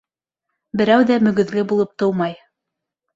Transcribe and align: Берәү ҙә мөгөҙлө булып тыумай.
Берәү 0.81 1.05
ҙә 1.11 1.17
мөгөҙлө 1.27 1.63
булып 1.73 1.91
тыумай. 2.05 2.35